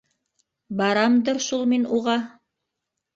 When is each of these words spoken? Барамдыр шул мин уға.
Барамдыр 0.79 1.39
шул 1.47 1.65
мин 1.73 1.85
уға. 1.99 2.17